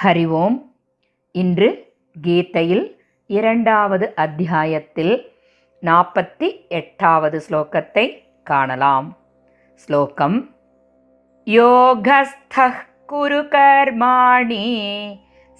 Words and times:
ஹரி 0.00 0.24
ஓம் 0.38 0.56
हरि 1.34 1.42
ओम्. 1.42 1.42
इन् 1.42 1.52
गीत 2.16 2.56
इध्याय 4.24 4.74
नापत् 5.82 6.42
एवद् 6.78 7.36
श्लोक 7.44 7.76
काणलं 8.48 9.08
श्लोकं 9.82 10.34
योगस्थः 11.46 12.76
कर्माणि 13.54 14.66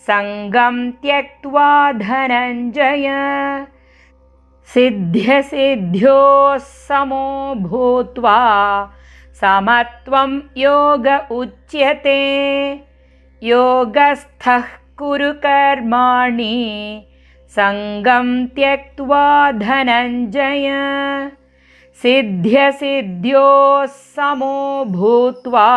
सङ्गं 0.09 0.77
त्यक्त्वा 1.03 1.71
धनञ्जय 2.03 3.09
सिद्ध्यसिद्ध्यो 4.75 6.21
சமோ 6.89 7.27
பூத்வா 7.69 8.41
சமத்துவம் 9.41 10.37
யோக 10.65 11.07
उच्यते 11.39 12.21
योगस्थः 13.42 14.66
कुरु 15.00 15.32
कर्माणि 15.46 16.56
सङ्गं 17.52 18.28
त्यक्त्वा 18.56 19.26
धनञ्जय 19.64 20.68
सिद्ध्यसिद्ध्यो 22.00 23.48
समो 24.16 24.58
भूत्वा 24.98 25.70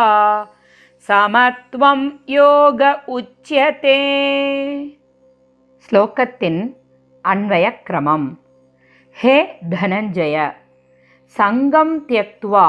समत्वं 1.09 1.99
योग 2.35 2.81
उच्यते 3.17 3.97
ஸ்லோகத்தின் 5.89 6.61
அன்வயக்கிரமம் 7.25 8.27
ஹே 9.17 9.35
தனஞ்சய 9.71 10.35
சங்கம் 11.35 11.93
தியக்துவா 12.07 12.67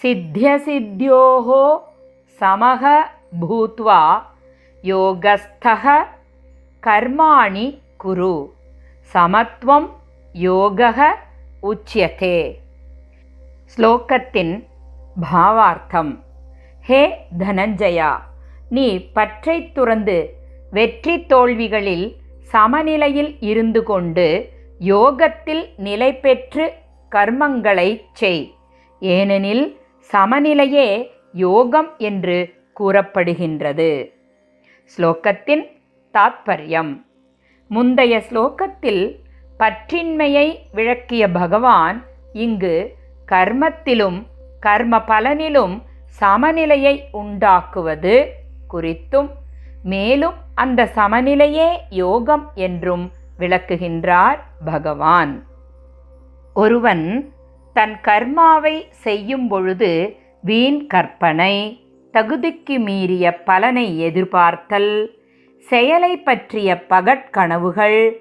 சித்தியசித்தியோः 0.00 1.48
समः 2.40 2.84
भूत्वा 3.40 4.00
योगस्थः 4.84 5.84
कर्माणि 6.82 7.66
कुरु 8.00 8.34
சமத்துவம் 9.14 9.88
யோகः 10.34 10.98
உச்சியதே 11.62 12.36
ஸ்லோகத்தின் 13.72 14.52
பாவார்த்தம் 15.22 16.12
ஹே 16.84 17.00
தனஞ்சயா 17.40 18.10
நீ 18.68 18.86
பற்றை 19.16 19.56
துறந்து 19.76 20.16
வெற்றி 20.72 21.14
தோல்விகளில் 21.32 22.06
சமநிலையில் 22.48 23.32
இருந்து 23.42 23.80
கொண்டு 23.82 24.28
யோகத்தில் 24.80 25.64
நிலை 25.78 26.10
பெற்று 26.24 26.64
கர்மங்களைச் 27.12 28.06
செய் 28.12 28.42
ஏனெனில் 29.02 29.64
சமநிலையே 30.10 30.88
யோகம் 31.44 31.90
என்று 32.02 32.38
கூறப்படுகின்றது. 32.79 34.13
ஸ்லோகத்தின் 34.97 35.63
தாத்பரியம். 36.13 37.05
முந்தைய 37.67 38.23
ஸ்லோகத்தில் 38.29 39.15
பற்றின்மையை 39.59 40.57
விளக்கிய 40.71 41.31
பகவான் 41.31 42.03
இங்கு 42.33 42.95
கர்மத்திலும் 43.31 44.25
கர்ம 44.59 44.97
பலனிலும் 44.97 45.81
சமநிலையை 46.05 47.07
உண்டாக்குவது 47.11 48.27
குறித்தும் 48.73 49.29
மேலும் 49.83 50.33
அந்த 50.55 50.89
சமநிலையே 50.95 51.69
யோகம் 51.89 52.51
என்றும் 52.55 53.11
விளக்குகின்றார் 53.39 54.39
பகவான். 54.65 55.45
ஒருவன் 56.53 57.33
தன் 57.73 57.95
கர்மாவை 58.01 58.83
செய்யும் 58.89 59.47
பொழுது 59.47 60.19
வீண் 60.41 60.87
கற்பனை 60.87 61.55
தகுதிக்கு 62.15 62.79
மீறிய 62.79 63.25
பலனை 63.43 63.99
எதிர்பார்த்தல் 63.99 64.91
செயலை 65.59 66.17
பற்றிய 66.17 66.69
பகட்கனவுகள் 66.89 68.11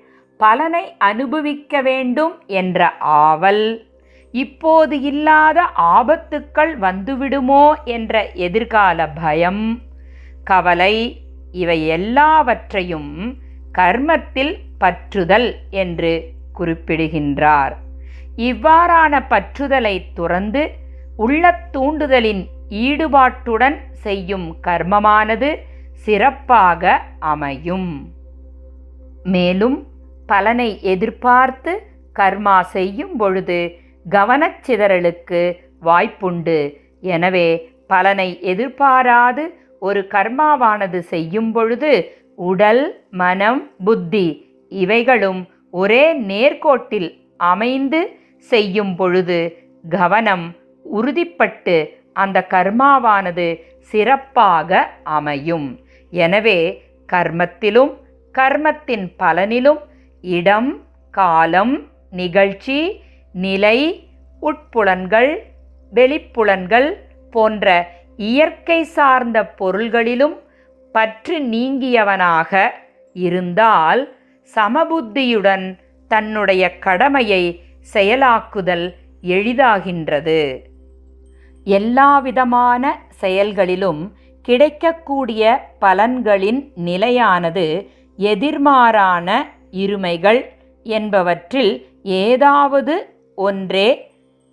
பலனை 0.41 0.95
அனுபவிக்க 0.98 1.83
வேண்டும் 1.83 2.34
என்ற 2.47 2.89
ஆவல். 2.98 3.86
இப்போது 4.35 5.01
இல்லாத 5.01 5.63
ஆபத்துக்கள் 5.96 6.73
வந்துவிடுமோ 6.79 7.64
என்ற 7.85 8.30
எதிர்கால 8.33 9.08
பயம் 9.08 9.64
கவலை 10.45 10.95
இவை 11.52 11.86
எல்லாவற்றையும் 11.86 13.13
கர்மத்தில் 13.73 14.55
பற்றுதல் 14.80 15.51
என்று 15.70 16.13
குறிப்பிடுகின்றார். 16.52 17.77
இவ்வாறான 18.36 19.20
பற்றுதலை 19.29 19.97
துறந்து 20.14 20.70
உள்ள 21.17 21.45
தூண்டுதலின் 21.73 22.45
ஈடுபாட்டுடன் 22.70 23.77
செய்யும் 23.92 24.57
கர்மமானது 24.61 25.51
சிறப்பாக 26.05 27.01
அமையும். 27.19 27.91
மேலும் 29.25 29.86
பலனை 30.27 30.80
எதிர்பார்த்து 30.83 31.73
கர்மா 32.17 32.61
செய்யும் 32.61 33.17
பொழுது 33.17 33.58
கவனச்சிதறலுக்கு 34.07 35.42
வாய்ப்புண்டு. 35.83 36.58
எனவே 37.01 37.48
பலனை 37.86 38.29
எதிர்பாராது 38.41 39.42
ஒரு 39.79 40.01
கர்மாவானது 40.14 40.98
செய்யும் 40.98 41.53
பொழுது 41.53 41.92
உடல் 42.35 42.85
மனம் 43.11 43.61
புத்தி 43.85 44.27
இவைகளும் 44.73 45.41
ஒரே 45.70 46.05
நேர்கோட்டில் 46.13 47.11
அமைந்து 47.36 48.01
செய்யும் 48.51 48.97
பொழுது 48.97 49.39
கவனம் 49.89 50.47
உறுதிப்பட்டு 50.85 51.77
அந்த 52.23 52.47
கர்மாவானது 52.55 53.47
சிறப்பாக 53.92 54.70
அமையும். 55.19 55.69
எனவே 56.13 56.58
கர்மத்திலும் 57.08 57.92
கர்மத்தின் 58.35 59.07
பலனிலும் 59.19 59.80
இடம் 60.24 60.70
காலம் 61.14 61.74
நிகழ்ச்சி 62.20 62.79
நிலை 63.35 63.79
உட்புலன்கள் 64.42 65.30
வெளிப்புலன்கள் 65.92 66.89
போன்ற 67.33 67.67
இயற்கை 68.29 68.80
சார்ந்த 68.97 69.39
பொருள்களிலும் 69.61 70.36
பற்று 70.95 71.36
நீங்கியவனாக 71.55 72.53
இருந்தால் 73.17 74.03
சமபுத்தியுடன் 74.53 75.67
தன்னுடைய 76.11 76.63
கடமையை 76.79 77.42
செயலாக்குதல் 77.95 78.86
எளிதாகின்றது. 79.36 80.41
எல்லாவிதமான 81.64 82.92
செயல்களிலும் 83.08 84.13
கிடைக்கக்கூடிய 84.42 85.42
பலன்களின் 85.80 86.73
நிலையானது 86.75 87.91
எதிர்மாறான 88.19 89.29
இருமைகள் 89.70 90.41
என்பவற்றில் 90.86 91.86
ஏதாவது 92.03 92.95
ஒன்றே 93.35 94.11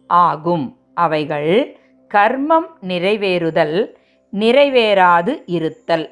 ஆகும். 0.07 0.77
அவைகள் 0.93 1.79
கர்மம் 2.11 2.67
நிறைவேறுதல் 2.81 3.93
நிறைவேறாது 4.33 5.41
இருத்தல். 5.45 6.09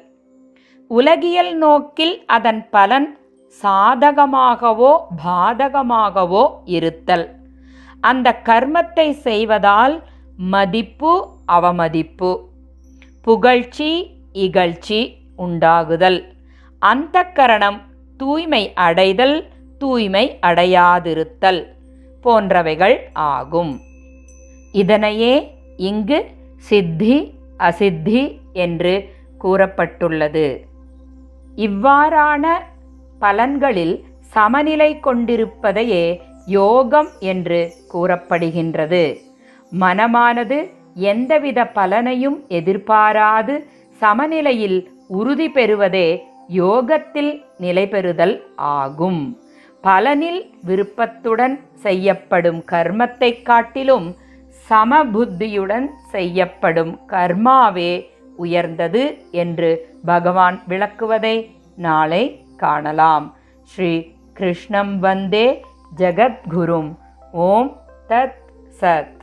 உலகியல் 0.86 1.56
நோக்கில் 1.56 2.22
அதன் 2.26 2.68
பலன் 2.70 3.18
சாதகமாகவோ 3.62 4.92
பாதகமாகவோ 5.24 6.44
இருத்தல். 6.64 7.26
அந்த 8.00 8.40
கர்மத்தை 8.44 9.10
செய்வதால் 9.10 10.02
மதிப்பு 10.42 11.28
அவமதிப்பு. 11.46 12.48
புகழ்ச்சி 13.22 14.10
இகழ்ச்சி 14.32 15.14
உண்டாகுதல். 15.38 16.22
அந்த 16.78 17.22
கரணம் 17.22 17.80
தூய்மை 18.16 18.72
அடைதல் 18.74 19.46
தூய்மை 19.78 20.38
அடையாதிருத்தல் 20.42 21.66
போன்றவைகள் 22.24 22.96
ஆகும். 23.12 23.80
இதனையே 24.72 25.58
இங்கு 25.76 26.24
சித்தி 26.56 27.34
அசித்தி 27.58 28.40
என்று 28.52 29.08
கூறப்பட்டுள்ளது. 29.42 30.60
இவ்வாறான 31.56 32.46
பலன்களில் 33.20 34.02
சமநிலை 34.20 35.00
கொண்டிருப்பதையே 35.00 36.22
யோகம் 36.46 37.08
என்று 37.20 37.72
கூறப்படுகின்றது. 37.92 39.28
மனமானது 39.72 40.70
எந்தவித 40.94 41.64
பலனையும் 41.64 42.46
எதிர்பாராது. 42.48 43.66
சமநிலையில் 43.90 44.90
உறுதி 45.08 45.48
பெறுவதே 45.50 46.24
யோகத்தில் 46.48 47.44
நிலைபெறுதல் 47.60 48.40
ஆகும். 48.56 49.38
பலனில் 49.82 50.50
விருப்பத்துடன் 50.64 51.60
செய்யப்படும் 51.74 52.64
கர்மத்தை 52.72 53.42
காட்டிலும் 53.42 54.16
சமபுத்தியுடன் 54.68 55.86
செய்யப்படும் 56.10 56.98
கர்மாவே 57.08 58.06
உயர்ந்தது 58.36 59.18
என்று 59.30 59.96
பகவான் 60.04 60.62
விளக்குவதை 60.68 61.50
நாளை 61.76 62.44
காணலாம். 62.56 63.36
ஸ்ரீ 63.62 64.06
கிருஷ்ணம் 64.32 64.98
வந்தே 64.98 65.64
ஜகத்குரும். 65.96 66.94
ஓம் 67.32 67.76
தத் 68.08 68.38
சத். 68.80 69.18